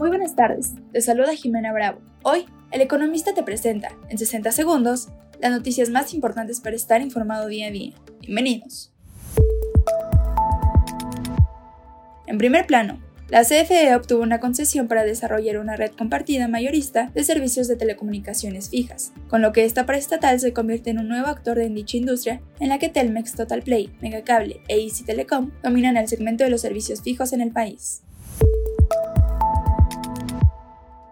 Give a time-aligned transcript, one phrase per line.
[0.00, 2.00] Muy buenas tardes, te saluda Jimena Bravo.
[2.22, 5.10] Hoy, El Economista te presenta, en 60 segundos,
[5.42, 7.92] las noticias más importantes para estar informado día a día.
[8.22, 8.94] Bienvenidos.
[12.26, 17.22] En primer plano, la CFE obtuvo una concesión para desarrollar una red compartida mayorista de
[17.22, 21.58] servicios de telecomunicaciones fijas, con lo que esta paraestatal se convierte en un nuevo actor
[21.58, 26.42] en dicha industria, en la que Telmex, Totalplay, Megacable e Easy Telecom dominan el segmento
[26.42, 28.00] de los servicios fijos en el país.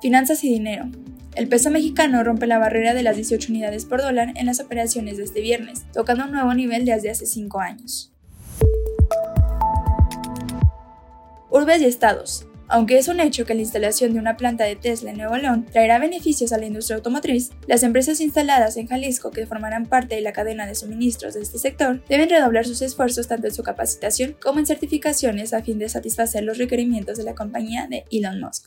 [0.00, 0.90] Finanzas y dinero.
[1.34, 5.16] El peso mexicano rompe la barrera de las 18 unidades por dólar en las operaciones
[5.16, 8.12] de este viernes, tocando un nuevo nivel desde hace 5 años.
[11.50, 12.46] Urbes y estados.
[12.68, 15.64] Aunque es un hecho que la instalación de una planta de Tesla en Nuevo León
[15.70, 20.20] traerá beneficios a la industria automotriz, las empresas instaladas en Jalisco que formarán parte de
[20.20, 24.36] la cadena de suministros de este sector deben redoblar sus esfuerzos tanto en su capacitación
[24.42, 28.66] como en certificaciones a fin de satisfacer los requerimientos de la compañía de Elon Musk.